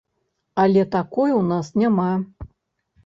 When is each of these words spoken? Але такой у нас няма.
Але 0.63 0.85
такой 0.95 1.35
у 1.41 1.43
нас 1.53 1.71
няма. 1.83 2.11